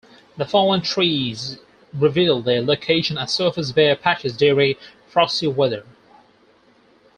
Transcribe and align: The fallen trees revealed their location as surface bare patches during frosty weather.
The 0.35 0.47
fallen 0.47 0.81
trees 0.81 1.59
revealed 1.93 2.45
their 2.45 2.63
location 2.63 3.19
as 3.19 3.31
surface 3.31 3.71
bare 3.71 3.95
patches 3.95 4.35
during 4.35 4.73
frosty 5.07 5.45
weather. 5.45 5.83